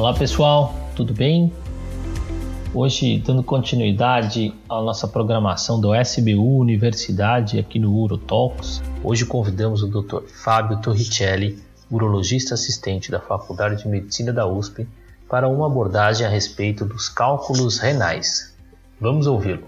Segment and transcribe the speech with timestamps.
[0.00, 1.52] Olá pessoal, tudo bem?
[2.72, 9.86] Hoje, dando continuidade à nossa programação do SBU Universidade aqui no UroTalks, hoje convidamos o
[9.86, 10.22] Dr.
[10.42, 14.88] Fábio Torricelli, urologista assistente da Faculdade de Medicina da USP,
[15.28, 18.56] para uma abordagem a respeito dos cálculos renais.
[18.98, 19.64] Vamos ouvi-lo.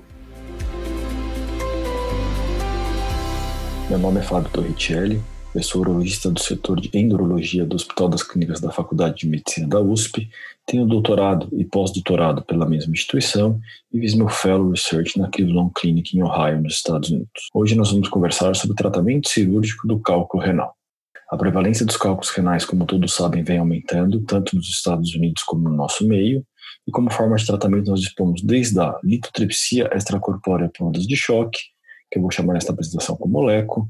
[3.91, 5.23] Meu nome é Fábio Torricelli,
[5.55, 9.69] eu sou urologista do setor de endurologia do Hospital das Clínicas da Faculdade de Medicina
[9.69, 10.31] da USP,
[10.67, 13.61] tenho doutorado e pós-doutorado pela mesma instituição
[13.93, 17.51] e fiz meu Fellow Research na Cleveland Clinic em Ohio, nos Estados Unidos.
[17.53, 20.75] Hoje nós vamos conversar sobre o tratamento cirúrgico do cálculo renal.
[21.31, 25.69] A prevalência dos cálculos renais, como todos sabem, vem aumentando, tanto nos Estados Unidos como
[25.69, 26.45] no nosso meio,
[26.87, 31.59] e como forma de tratamento nós dispomos desde a litotripsia extracorpórea por ondas de choque,
[32.13, 33.89] que eu vou chamar nesta apresentação como LECO,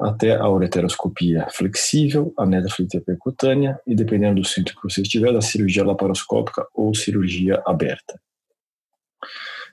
[0.00, 5.40] até a ureteroscopia flexível, a nefrofilite percutânea e, dependendo do centro que você estiver, da
[5.40, 8.20] cirurgia laparoscópica ou cirurgia aberta.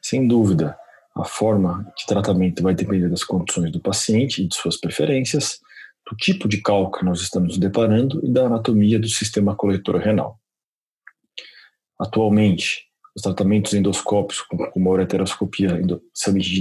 [0.01, 0.77] Sem dúvida,
[1.15, 5.59] a forma de tratamento vai depender das condições do paciente e de suas preferências,
[6.07, 10.37] do tipo de cálculo que nós estamos deparando e da anatomia do sistema coletor renal.
[11.99, 15.79] Atualmente, os tratamentos endoscópicos com uma ureteroscopia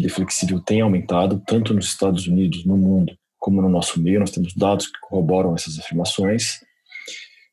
[0.06, 4.20] e flexível têm aumentado, tanto nos Estados Unidos, no mundo, como no nosso meio.
[4.20, 6.60] Nós temos dados que corroboram essas afirmações,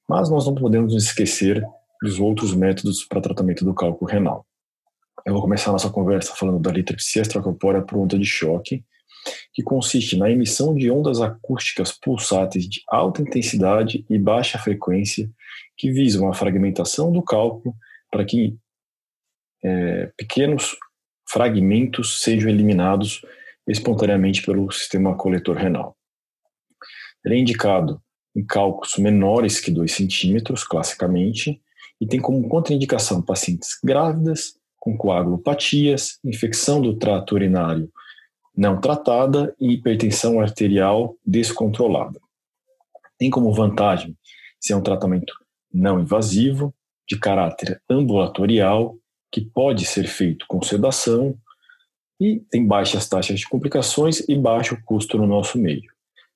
[0.08, 1.64] mas nós não podemos esquecer
[2.02, 4.46] dos outros métodos para tratamento do cálculo renal.
[5.26, 8.84] Eu vou começar a nossa conversa falando da litripsia extracorpórea por onda de choque,
[9.54, 15.30] que consiste na emissão de ondas acústicas pulsáteis de alta intensidade e baixa frequência
[15.78, 17.76] que visam a fragmentação do cálculo
[18.10, 18.58] para que
[19.64, 20.78] é, pequenos
[21.28, 23.22] fragmentos sejam eliminados
[23.68, 25.96] espontaneamente pelo sistema coletor renal.
[27.24, 28.02] Ele é indicado
[28.36, 31.62] em cálculos menores que 2 centímetros, classicamente,
[32.00, 37.92] e tem como contraindicação pacientes grávidas, com coagulopatias, infecção do trato urinário
[38.60, 42.20] não tratada e hipertensão arterial descontrolada.
[43.18, 44.18] Tem como vantagem
[44.60, 45.34] ser um tratamento
[45.74, 46.76] não invasivo,
[47.08, 48.98] de caráter ambulatorial,
[49.32, 51.38] que pode ser feito com sedação
[52.20, 55.92] e tem baixas taxas de complicações e baixo custo no nosso meio.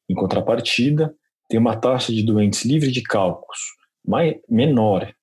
[0.10, 1.14] Em contrapartida,
[1.50, 3.60] tem uma taxa de doentes livres de cálculos
[4.06, 5.14] mais, menor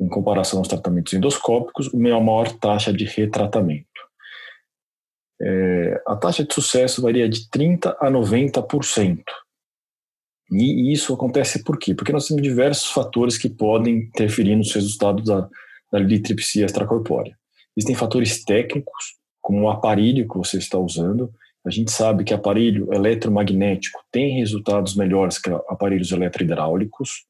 [0.00, 3.86] em comparação aos tratamentos endoscópicos, uma maior taxa de retratamento.
[5.40, 9.22] É, a taxa de sucesso varia de 30% a 90%.
[10.50, 11.94] E isso acontece por quê?
[11.94, 15.48] Porque nós temos diversos fatores que podem interferir nos resultados da,
[15.94, 17.38] da litripsia extracorpórea.
[17.76, 21.32] Existem fatores técnicos, como o aparelho que você está usando.
[21.64, 27.26] A gente sabe que aparelho eletromagnético tem resultados melhores que aparelhos eletrohidráulicos.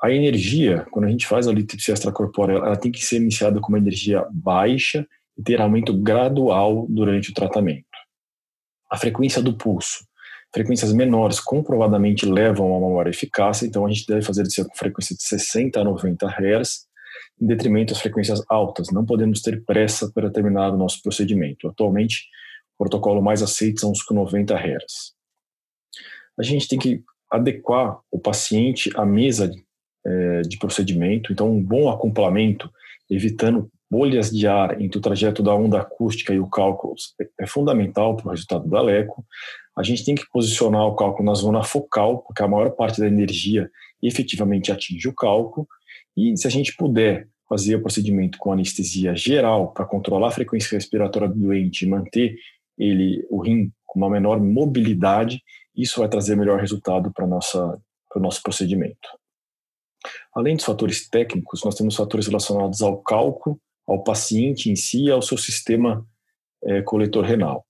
[0.00, 3.68] A energia, quando a gente faz a litripsia extracorpórea, ela tem que ser iniciada com
[3.68, 5.04] uma energia baixa
[5.36, 7.84] e ter aumento gradual durante o tratamento.
[8.88, 10.04] A frequência do pulso.
[10.54, 14.74] Frequências menores comprovadamente levam a uma maior eficácia, então a gente deve fazer isso com
[14.74, 16.89] frequência de 60 a 90 Hz,
[17.40, 18.88] em detrimento das frequências altas.
[18.92, 21.68] Não podemos ter pressa para terminar o nosso procedimento.
[21.68, 22.26] Atualmente,
[22.74, 25.14] o protocolo mais aceito são os com 90 Hz.
[26.38, 29.50] A gente tem que adequar o paciente à mesa
[30.06, 32.70] é, de procedimento, então um bom acoplamento,
[33.08, 36.94] evitando bolhas de ar entre o trajeto da onda acústica e o cálculo
[37.40, 39.24] é fundamental para o resultado da LECO.
[39.76, 43.06] A gente tem que posicionar o cálculo na zona focal, porque a maior parte da
[43.06, 43.68] energia
[44.02, 45.66] efetivamente atinge o cálculo,
[46.16, 50.76] e se a gente puder fazer o procedimento com anestesia geral para controlar a frequência
[50.76, 52.36] respiratória do doente e manter
[52.78, 55.42] ele, o rim, com uma menor mobilidade,
[55.76, 59.08] isso vai trazer melhor resultado para, o nosso procedimento.
[60.34, 65.10] Além dos fatores técnicos, nós temos fatores relacionados ao cálculo, ao paciente em si e
[65.10, 66.06] ao seu sistema
[66.64, 67.66] é, coletor renal.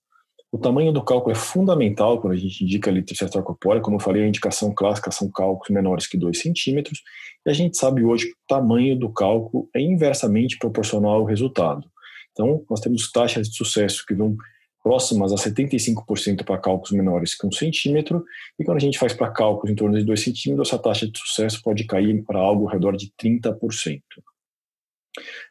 [0.51, 3.81] O tamanho do cálculo é fundamental quando a gente indica a litriceftal corpórea.
[3.81, 7.01] Como eu falei, a indicação clássica são cálculos menores que 2 centímetros.
[7.45, 11.89] E a gente sabe hoje que o tamanho do cálculo é inversamente proporcional ao resultado.
[12.33, 14.35] Então, nós temos taxas de sucesso que vão
[14.83, 18.23] próximas a 75% para cálculos menores que 1 centímetro.
[18.59, 21.17] E quando a gente faz para cálculos em torno de 2 centímetros, essa taxa de
[21.17, 24.01] sucesso pode cair para algo ao redor de 30%.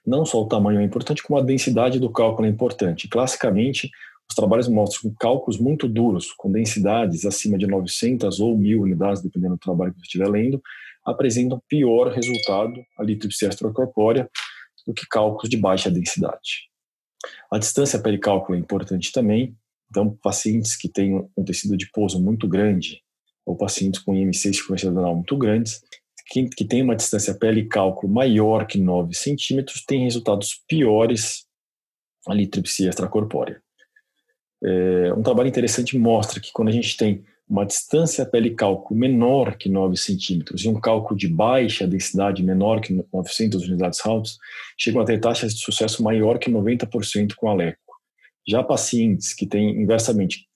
[0.07, 3.09] Não só o tamanho é importante, como a densidade do cálculo é importante.
[3.09, 3.91] Classicamente,
[4.31, 9.55] os trabalhos mostram cálculos muito duros, com densidades acima de 900 ou 1000 unidades, dependendo
[9.55, 10.63] do trabalho que você estiver lendo,
[11.05, 14.31] apresentam pior resultado, a litripsia extracorpórea,
[14.87, 16.71] do que cálculos de baixa densidade.
[17.53, 19.57] A distância pericálculo é importante também,
[19.91, 23.03] então pacientes que têm um tecido de pouso muito grande,
[23.45, 25.81] ou pacientes com IMC de frequência adrenal muito grandes,
[26.29, 31.47] que, que tem uma distância pele-cálculo maior que 9 centímetros tem resultados piores
[32.29, 33.61] na litripsia extracorpórea.
[34.63, 39.69] É, um trabalho interessante mostra que quando a gente tem uma distância pele-cálculo menor que
[39.69, 44.31] 9 centímetros e um cálculo de baixa densidade menor que 900 unidades Houghton,
[44.79, 47.79] chegam a ter taxas de sucesso maior que 90% com a LECO.
[48.49, 50.47] Já pacientes que têm inversamente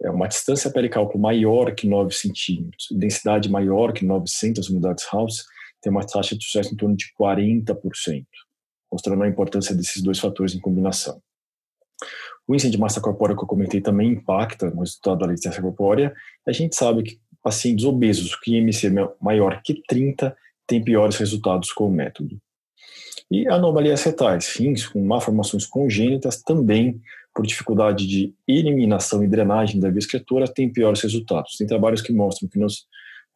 [0.00, 5.44] é uma distância pericálculo maior que 9 centímetros, densidade maior que 900 unidades House,
[5.82, 8.24] tem uma taxa de sucesso em torno de 40%,
[8.92, 11.20] mostrando a importância desses dois fatores em combinação.
[12.48, 16.14] O índice de massa corpórea que eu comentei também impacta no resultado da resistência corpórea.
[16.46, 18.90] A gente sabe que pacientes obesos que IMC
[19.20, 20.34] maior que 30
[20.66, 22.40] têm piores resultados com o método.
[23.30, 26.98] E anomalias retais, rins com malformações congênitas também
[27.34, 30.00] por dificuldade de eliminação e drenagem da via
[30.54, 31.56] tem piores resultados.
[31.56, 32.86] Tem trabalhos que mostram que nós,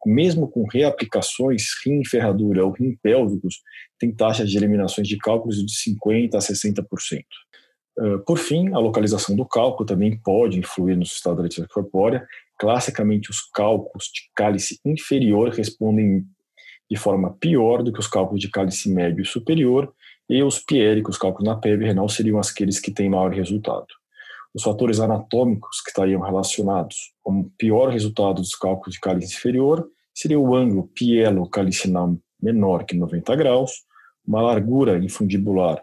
[0.05, 3.61] mesmo com reaplicações, rim ferradura ou rim pélvicos,
[3.99, 7.23] tem taxas de eliminações de cálculos de 50% a 60%.
[7.97, 12.27] Uh, por fim, a localização do cálculo também pode influir no estado da leite corpórea.
[12.57, 16.25] Classicamente, os cálculos de cálice inferior respondem
[16.89, 19.93] de forma pior do que os cálculos de cálice médio e superior,
[20.29, 23.87] e os piéricos, cálculos na PEB renal, seriam aqueles que têm maior resultado.
[24.53, 30.39] Os fatores anatômicos que estariam relacionados com pior resultado dos cálculos de cálice inferior seria
[30.39, 33.71] o ângulo pielo-calicinal menor que 90 graus,
[34.25, 35.81] uma largura infundibular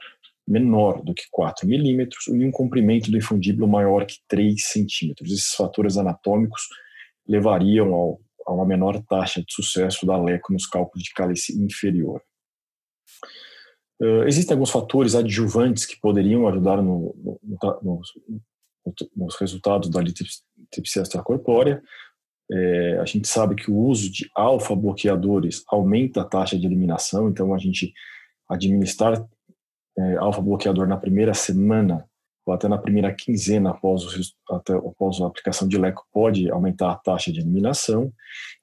[0.50, 5.30] menor do que 4 milímetros e um comprimento do infundíbulo maior que 3 centímetros.
[5.30, 6.62] Esses fatores anatômicos
[7.26, 12.20] levariam ao, a uma menor taxa de sucesso da LECO nos cálculos de cálice inferior.
[14.02, 18.00] Uh, existem alguns fatores adjuvantes que poderiam ajudar no, no, no,
[19.14, 21.80] nos resultados da litripsia extracorpórea.
[22.52, 27.54] É, a gente sabe que o uso de alfa-bloqueadores aumenta a taxa de eliminação, então
[27.54, 27.92] a gente
[28.48, 29.24] administrar
[30.00, 32.04] é, alfa-bloqueador na primeira semana
[32.46, 36.90] ou até na primeira quinzena após, o, até, após a aplicação de leco pode aumentar
[36.90, 38.12] a taxa de eliminação.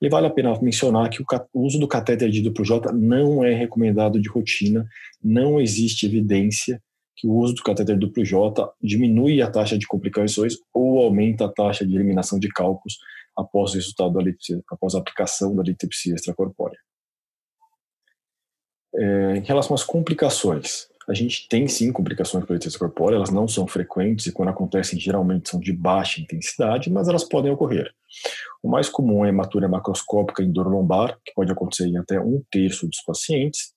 [0.02, 3.44] E vale a pena mencionar que o, o uso do catéter de duplo J não
[3.44, 4.86] é recomendado de rotina,
[5.24, 6.82] não existe evidência
[7.16, 11.52] que o uso do catéter duplo J diminui a taxa de complicações ou aumenta a
[11.52, 12.98] taxa de eliminação de cálculos
[13.36, 16.80] após o resultado da litipsia, após a aplicação da litripsia extracorpórea.
[18.96, 23.30] É, em relação às complicações, a gente tem sim complicações com a litripsia corpórea, elas
[23.30, 27.94] não são frequentes e quando acontecem geralmente são de baixa intensidade, mas elas podem ocorrer.
[28.62, 32.44] O mais comum é hematura macroscópica em dor lombar, que pode acontecer em até um
[32.52, 33.74] terço dos pacientes.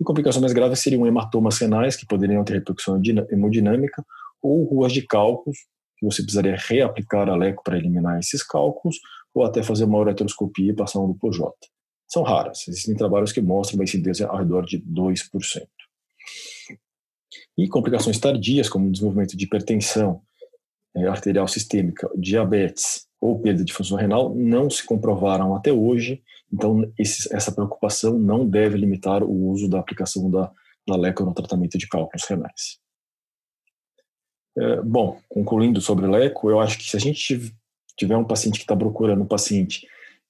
[0.00, 3.00] E complicações mais graves seriam hematomas renais, que poderiam ter repercussão
[3.30, 4.02] hemodinâmica,
[4.42, 5.58] ou ruas de cálculos,
[5.98, 8.96] que você precisaria reaplicar a leco para eliminar esses cálculos,
[9.34, 11.52] ou até fazer uma ureteroscopia e passar um duplo J.
[12.08, 15.68] São raras, existem trabalhos que mostram uma incidência ao redor de 2%.
[17.56, 20.22] E complicações tardias, como desenvolvimento de hipertensão
[20.96, 26.22] é, arterial sistêmica, diabetes ou perda de função renal, não se comprovaram até hoje,
[26.52, 30.50] então esse, essa preocupação não deve limitar o uso da aplicação da,
[30.86, 32.80] da LECO no tratamento de cálculos renais.
[34.56, 37.54] É, bom, concluindo sobre LECO, eu acho que se a gente
[37.96, 39.86] tiver um paciente que está procurando um paciente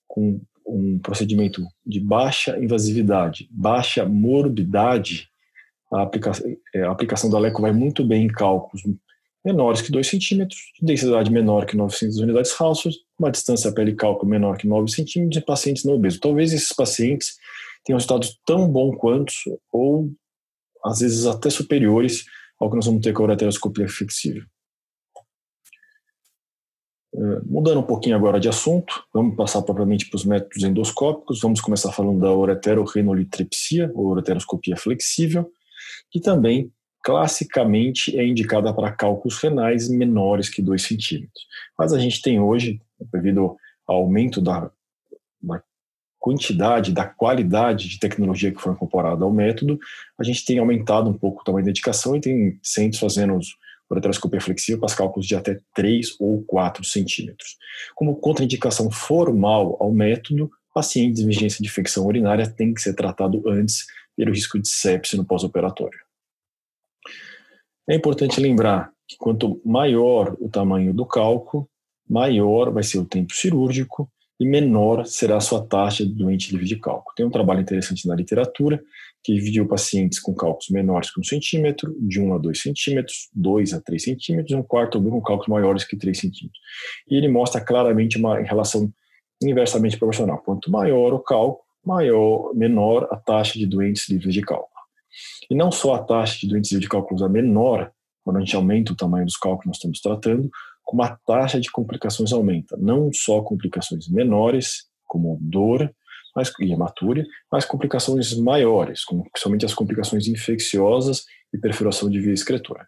[0.07, 5.29] com um procedimento de baixa invasividade, baixa morbidade,
[5.93, 8.83] a aplicação, é, a aplicação da LECO vai muito bem em cálculos
[9.45, 14.69] menores que 2 centímetros, densidade menor que 900 unidades Hounsfield, uma distância pele-cálculo menor que
[14.69, 16.21] 9 centímetros em pacientes não obesos.
[16.21, 17.37] Talvez esses pacientes
[17.85, 19.33] tenham resultados tão bons quanto,
[19.73, 20.11] ou
[20.85, 22.25] às vezes até superiores
[22.59, 24.45] ao que nós vamos ter com a ureteroscopia flexível.
[27.13, 31.41] Uh, mudando um pouquinho agora de assunto, vamos passar propriamente para os métodos endoscópicos.
[31.41, 35.51] Vamos começar falando da ureterorenolitripsia, ou ureteroscopia flexível
[36.11, 41.47] que também classicamente é indicada para cálculos renais menores que 2 centímetros.
[41.79, 42.81] Mas a gente tem hoje,
[43.13, 44.71] devido ao aumento da,
[45.43, 45.63] da
[46.19, 49.79] quantidade, da qualidade de tecnologia que foi incorporada ao método,
[50.19, 53.39] a gente tem aumentado um pouco o tamanho da indicação e tem centros fazendo
[53.91, 57.57] ureteroscopia flexível para cálculos de até 3 ou 4 centímetros.
[57.95, 63.43] Como contraindicação formal ao método, pacientes de vigência de infecção urinária tem que ser tratado
[63.49, 63.87] antes
[64.21, 65.99] pelo risco de sepse no pós-operatório.
[67.89, 71.67] É importante lembrar que quanto maior o tamanho do cálculo,
[72.07, 76.67] maior vai ser o tempo cirúrgico e menor será a sua taxa de doente livre
[76.67, 77.15] de cálculo.
[77.17, 78.83] Tem um trabalho interessante na literatura
[79.25, 83.73] que dividiu pacientes com cálculos menores que 1 centímetro, de 1 a 2 centímetros, 2
[83.73, 86.61] a 3 centímetros, e um quarto com cálculos maiores que 3 centímetros.
[87.09, 88.93] E ele mostra claramente uma relação
[89.43, 90.43] inversamente proporcional.
[90.43, 94.69] Quanto maior o cálculo, maior, menor a taxa de doentes livres de cálculo.
[95.51, 97.91] E não só a taxa de doentes livres de cálculo é menor,
[98.25, 100.51] quando a gente aumenta o tamanho dos cálculos que nós estamos tratando,
[100.85, 102.77] como a taxa de complicações aumenta.
[102.77, 105.93] Não só complicações menores, como dor
[106.35, 112.33] mas, e hematúria, mas complicações maiores, como principalmente as complicações infecciosas e perfuração de via
[112.33, 112.87] excretora.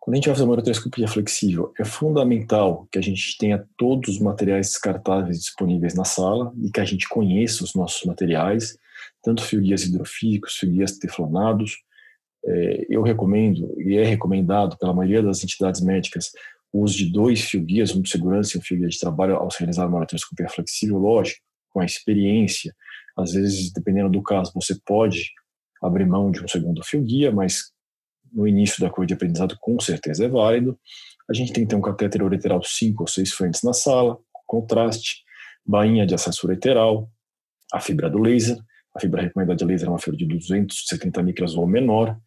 [0.00, 4.14] Quando a gente vai fazer uma ureteroscopia flexível, é fundamental que a gente tenha todos
[4.14, 8.78] os materiais descartáveis disponíveis na sala e que a gente conheça os nossos materiais,
[9.22, 11.76] tanto fio guias hidrofílicos, fio guias teflonados.
[12.46, 16.30] É, eu recomendo, e é recomendado pela maioria das entidades médicas,
[16.72, 19.36] o uso de dois fio guias, um de segurança e um fio guia de trabalho
[19.36, 22.74] ao se realizar uma ureteroscopia flexível, lógico, com a experiência.
[23.18, 25.30] Às vezes, dependendo do caso, você pode
[25.82, 27.70] abrir mão de um segundo fio guia, mas
[28.32, 30.78] no início da curva de aprendizado com certeza é válido.
[31.28, 35.22] A gente tem que ter um catéter ureteral 5 ou 6 frentes na sala, contraste,
[35.64, 37.08] bainha de acesso ureteral,
[37.72, 38.58] a fibra do laser,
[38.94, 42.18] a fibra recomendada de laser é uma fibra de 270 micras ou menor,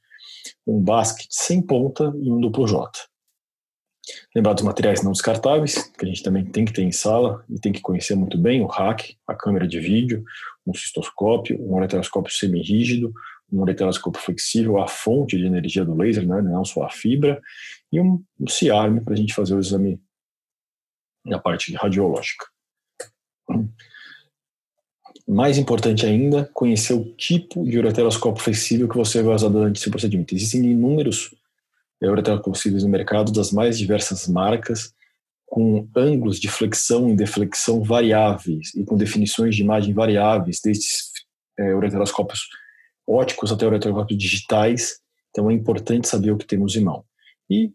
[0.65, 2.89] um basket sem ponta e um duplo J.
[4.36, 7.60] Lembrar dos materiais não descartáveis, que a gente também tem que ter em sala e
[7.60, 10.24] tem que conhecer muito bem, o rack, a câmera de vídeo,
[10.65, 13.13] um cistoscópio, um ureteroscópio semi-rígido,
[13.53, 17.39] um ureteroscópio flexível, a fonte de energia do laser, né, não só a fibra,
[17.91, 20.01] e um, um CIARM para a gente fazer o exame
[21.24, 22.45] na parte radiológica.
[25.27, 29.89] Mais importante ainda, conhecer o tipo de ureteroscópio flexível que você vai usar durante esse
[29.89, 30.33] procedimento.
[30.36, 31.33] Existem inúmeros
[32.01, 34.93] ureteroscópios flexíveis no mercado das mais diversas marcas,
[35.45, 40.88] com ângulos de flexão e deflexão variáveis e com definições de imagem variáveis, desde
[41.60, 42.50] é, ureteroscópios
[43.07, 45.00] óticos até ureteroscópios digitais.
[45.29, 47.03] Então é importante saber o que temos em mão.
[47.50, 47.72] E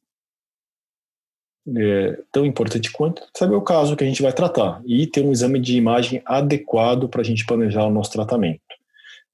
[1.77, 5.33] é, tão importante quanto saber o caso que a gente vai tratar e ter um
[5.33, 8.63] exame de imagem adequado para a gente planejar o nosso tratamento.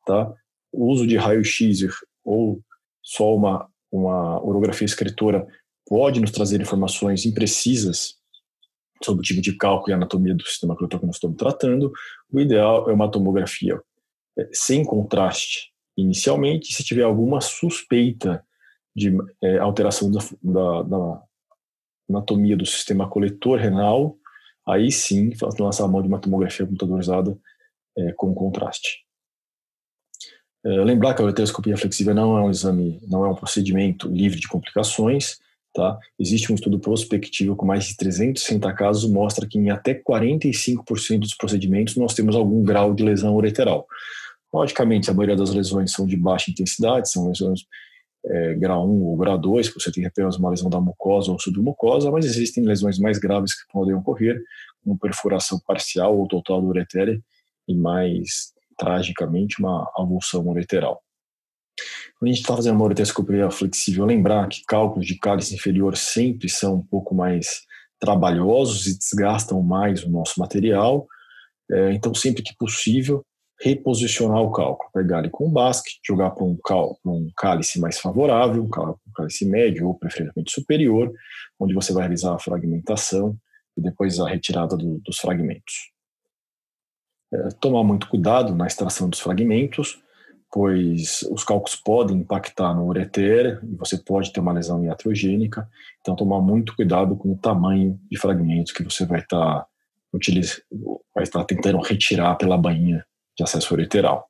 [0.05, 0.33] Tá?
[0.73, 1.81] O uso de raio-x
[2.25, 2.61] ou
[3.03, 5.47] só uma, uma orografia escritora
[5.87, 8.17] pode nos trazer informações imprecisas
[9.03, 11.93] sobre o tipo de cálculo e anatomia do sistema que nós estamos tratando.
[12.33, 13.81] O ideal é uma tomografia
[14.39, 18.45] é, sem contraste inicialmente, se tiver alguma suspeita
[18.95, 21.23] de é, alteração da, da, da,
[22.09, 24.17] anatomia do sistema coletor renal,
[24.67, 27.37] aí sim lançar a mão de uma tomografia computadorizada
[27.97, 29.05] é, com contraste.
[30.65, 34.41] É, lembrar que a ureteroscopia flexível não é um exame, não é um procedimento livre
[34.41, 35.39] de complicações,
[35.75, 35.99] tá?
[36.19, 41.35] Existe um estudo prospectivo com mais de 360 casos mostra que em até 45% dos
[41.35, 43.87] procedimentos nós temos algum grau de lesão ureteral.
[44.55, 47.63] Logicamente, a maioria das lesões são de baixa intensidade, são lesões
[48.25, 51.41] é, grau 1 ou grau 2, que você tem apenas uma lesão da mucosa ou
[51.41, 54.41] submucosa, mas existem lesões mais graves que podem ocorrer,
[54.81, 57.21] como perfuração parcial ou total do uretere
[57.67, 61.03] e mais tragicamente uma avulsão ureteral.
[62.17, 66.49] Quando a gente está fazendo uma ureteroscopia flexível, lembrar que cálculos de cálice inferior sempre
[66.49, 67.63] são um pouco mais
[67.99, 71.09] trabalhosos e desgastam mais o nosso material,
[71.69, 73.25] é, então sempre que possível
[73.65, 76.59] reposicionar o cálculo, pegar ele com o basket, jogar para um,
[77.07, 78.69] um, cálice mais favorável, um
[79.15, 81.11] cálice médio ou preferencialmente superior,
[81.59, 83.35] onde você vai realizar a fragmentação
[83.75, 85.91] e depois a retirada do, dos fragmentos.
[87.33, 89.99] É, tomar muito cuidado na extração dos fragmentos,
[90.53, 95.67] pois os cálculos podem impactar no ureter e você pode ter uma lesão iatrogênica,
[96.03, 99.67] então tomar muito cuidado com o tamanho de fragmentos que você vai estar tá,
[101.15, 103.03] vai estar tá tentando retirar pela bainha
[103.37, 104.29] de acesso ureteral.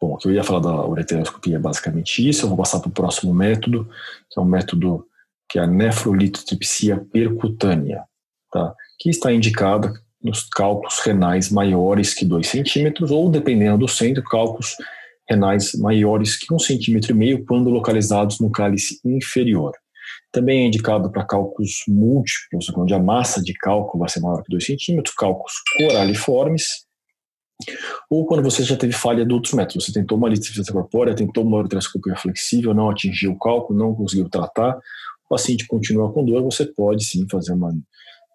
[0.00, 2.44] Bom, o que eu ia falar da ureteroscopia é basicamente isso.
[2.44, 3.88] Eu vou passar para o próximo método,
[4.30, 5.06] que é um método
[5.48, 8.04] que é a nefrolitotripsia percutânea,
[8.52, 8.74] tá?
[8.98, 14.74] que está indicada nos cálculos renais maiores que 2 centímetros, ou, dependendo do centro, cálculos
[15.28, 19.72] renais maiores que 1,5 um centímetro e meio, quando localizados no cálice inferior.
[20.32, 24.50] Também é indicado para cálculos múltiplos, onde a massa de cálculo vai ser maior que
[24.50, 26.85] 2 centímetros, cálculos coraliformes,
[28.10, 31.44] ou quando você já teve falha de outros métodos, você tentou uma litrifiltração corpórea, tentou
[31.44, 36.42] uma ureteroscopia flexível, não atingiu o cálculo, não conseguiu tratar, o paciente continua com dor,
[36.42, 37.74] você pode sim fazer uma,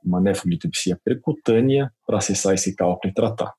[0.04, 3.54] uma nefrolitipsia percutânea para acessar esse cálculo e tratar.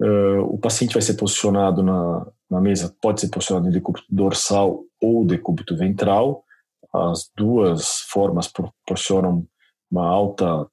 [0.00, 4.84] Uh, o paciente vai ser posicionado na, na mesa, pode ser posicionado em decúbito dorsal
[5.02, 6.44] ou decúbito ventral.
[6.92, 9.46] As duas formas proporcionam
[9.90, 10.66] uma alta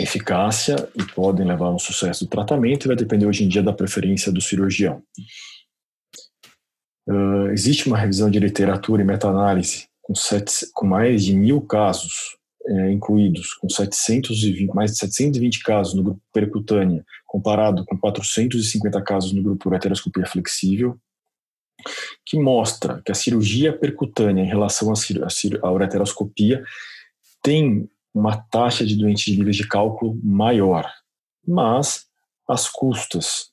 [0.00, 3.62] eficácia e podem levar a um sucesso do tratamento e vai depender hoje em dia
[3.62, 5.02] da preferência do cirurgião.
[7.08, 10.12] Uh, existe uma revisão de literatura e meta-análise com,
[10.74, 12.36] com, mais de mil casos
[12.68, 19.32] é, incluídos, com 720, mais de 720 casos no grupo percutânea, comparado com 450 casos
[19.32, 20.98] no grupo ureteroscopia flexível,
[22.24, 26.64] que mostra que a cirurgia percutânea em relação à ureteroscopia
[27.42, 27.88] tem
[28.18, 30.90] uma taxa de doentes níveis de cálculo maior,
[31.46, 32.06] mas
[32.48, 33.50] as custas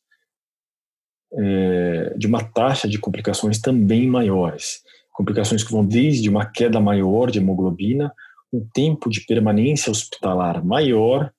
[1.33, 4.81] é, de uma taxa de complicações também maiores.
[5.11, 8.13] Complicações que vão desde uma queda maior de hemoglobina,
[8.53, 11.31] um tempo de permanência hospitalar maior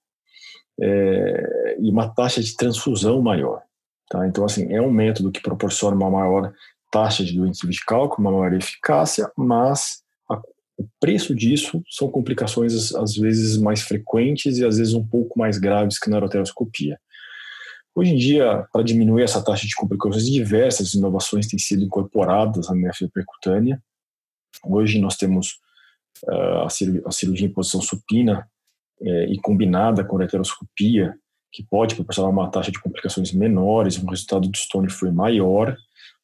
[0.80, 3.62] é, e uma taxa de transfusão maior.
[4.10, 4.26] Tá?
[4.26, 6.52] Então, assim, é um método que proporciona uma maior
[6.92, 10.03] taxa de doença de cálculo, uma maior eficácia, mas
[10.76, 15.58] o preço disso são complicações às vezes mais frequentes e às vezes um pouco mais
[15.58, 16.98] graves que na ureteroscopia.
[17.94, 22.74] Hoje em dia, para diminuir essa taxa de complicações, diversas inovações têm sido incorporadas na
[22.74, 23.80] nefro percutânea.
[24.64, 25.60] Hoje nós temos
[26.24, 28.48] uh, a, cirurgia, a, cirurgia, em posição supina
[29.00, 31.14] uh, e combinada com ureteroscopia,
[31.52, 35.76] que pode proporcionar uma taxa de complicações menores, um resultado do stone foi maior.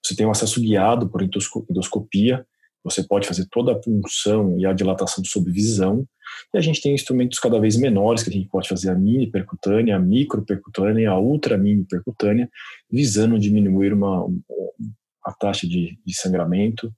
[0.04, 2.45] Você tem um acesso guiado por endoscopia,
[2.82, 6.06] você pode fazer toda a punção e a dilatação sob visão,
[6.54, 9.30] e a gente tem instrumentos cada vez menores, que a gente pode fazer a mini
[9.30, 12.49] percutânea, a micro percutânea, a ultra mini percutânea,
[12.90, 14.26] visando diminuir uma,
[15.25, 16.92] a taxa de, de sangramento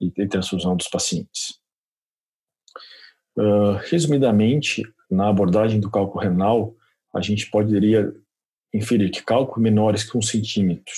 [0.00, 1.58] e de transfusão dos pacientes.
[3.36, 6.74] Uh, resumidamente, na abordagem do cálculo renal,
[7.14, 8.12] a gente poderia
[8.74, 10.92] inferir que cálculos menores que 1 centímetro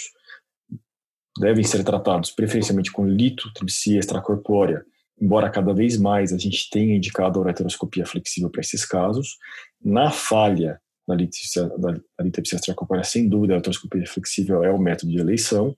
[1.41, 4.85] devem ser tratados preferencialmente com litotripsia extracorpórea,
[5.21, 9.39] embora cada vez mais a gente tenha indicado a ureteroscopia flexível para esses casos.
[9.83, 15.75] Na falha da litotripsia extracorpórea, sem dúvida, a ureteroscopia flexível é o método de eleição.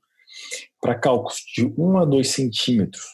[0.81, 3.05] Para cálculos de 1 a 2 centímetros,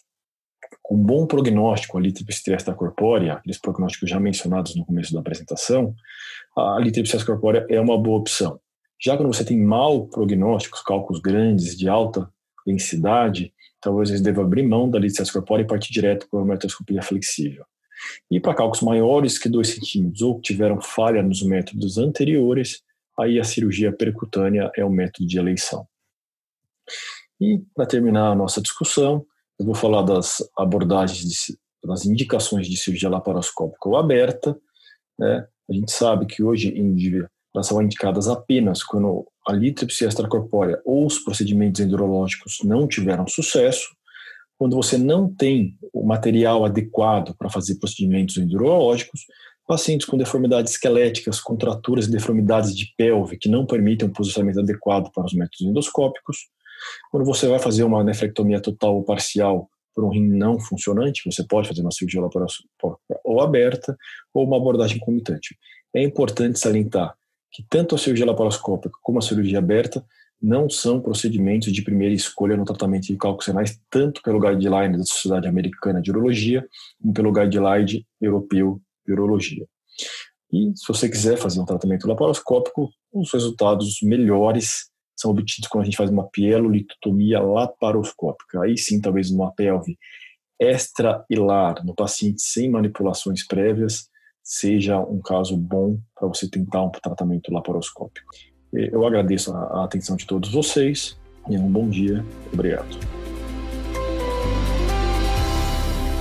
[0.83, 5.95] com bom prognóstico, a litotripsia extracorpórea, aqueles prognósticos já mencionados no começo da apresentação,
[6.57, 8.59] a litotripsia extracorpórea é uma boa opção.
[9.01, 12.29] Já quando você tem mau prognósticos, cálculos grandes, de alta
[12.69, 17.03] densidade, talvez eles devam abrir mão da licença corpórea e partir direto para uma metroscopia
[17.03, 17.65] flexível.
[18.31, 22.83] E para cálculos maiores que 2 centímetros ou que tiveram falha nos métodos anteriores,
[23.19, 25.87] aí a cirurgia percutânea é o método de eleição.
[27.41, 29.27] E para terminar a nossa discussão,
[29.59, 34.57] eu vou falar das abordagens, de, das indicações de cirurgia laparoscópica ou aberta.
[35.19, 35.47] Né?
[35.69, 40.81] A gente sabe que hoje em dia elas são indicadas apenas quando a litripsia extracorpórea
[40.85, 43.89] ou os procedimentos endurológicos não tiveram sucesso,
[44.59, 49.23] quando você não tem o material adequado para fazer procedimentos endurológicos,
[49.67, 55.11] pacientes com deformidades esqueléticas, contraturas e deformidades de pelve que não permitem um posicionamento adequado
[55.13, 56.49] para os métodos endoscópicos,
[57.11, 61.45] quando você vai fazer uma nefrectomia total ou parcial por um rim não funcionante, você
[61.45, 63.97] pode fazer uma cirurgia laparoscópica ou aberta,
[64.33, 65.57] ou uma abordagem comitante.
[65.95, 67.15] É importante salientar
[67.51, 70.05] que tanto a cirurgia laparoscópica como a cirurgia aberta
[70.41, 75.05] não são procedimentos de primeira escolha no tratamento de cálculos renais, tanto pelo guideline da
[75.05, 76.67] Sociedade Americana de Urologia,
[77.01, 79.67] como pelo guideline europeu de urologia.
[80.53, 85.85] E se você quiser fazer um tratamento laparoscópico, os resultados melhores são obtidos quando a
[85.87, 88.63] gente faz uma pielolitotomia laparoscópica.
[88.63, 89.99] Aí sim, talvez uma pelve
[90.61, 94.09] extra-hilar no paciente sem manipulações prévias,
[94.43, 98.27] seja um caso bom para você tentar um tratamento laparoscópico.
[98.73, 101.17] Eu agradeço a atenção de todos vocês
[101.49, 102.25] e um bom dia.
[102.53, 102.99] Obrigado.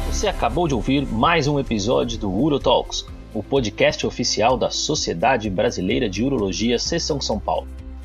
[0.10, 6.10] Você acabou de ouvir mais um episódio do UroTalks, o podcast oficial da Sociedade Brasileira
[6.10, 7.67] de Urologia Seção São Paulo.